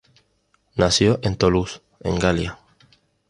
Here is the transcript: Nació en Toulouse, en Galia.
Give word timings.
Nació 0.77 1.19
en 1.21 1.35
Toulouse, 1.37 1.83
en 1.99 2.17
Galia. 2.17 2.57